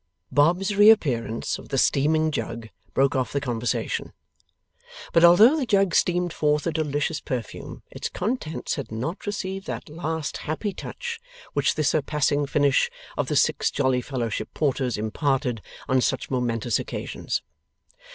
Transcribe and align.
Bob's 0.31 0.75
reappearance 0.75 1.59
with 1.59 1.71
a 1.71 1.77
steaming 1.77 2.31
jug 2.31 2.69
broke 2.95 3.15
off 3.15 3.31
the 3.31 3.39
conversation. 3.39 4.13
But 5.13 5.23
although 5.23 5.55
the 5.55 5.67
jug 5.67 5.93
steamed 5.93 6.33
forth 6.33 6.65
a 6.65 6.71
delicious 6.71 7.21
perfume, 7.21 7.83
its 7.91 8.09
contents 8.09 8.73
had 8.73 8.91
not 8.91 9.27
received 9.27 9.67
that 9.67 9.89
last 9.89 10.37
happy 10.37 10.73
touch 10.73 11.19
which 11.53 11.75
the 11.75 11.83
surpassing 11.83 12.47
finish 12.47 12.89
of 13.15 13.27
the 13.27 13.35
Six 13.35 13.69
Jolly 13.69 14.01
Fellowship 14.01 14.51
Porters 14.55 14.97
imparted 14.97 15.61
on 15.87 16.01
such 16.01 16.31
momentous 16.31 16.79
occasions. 16.79 17.43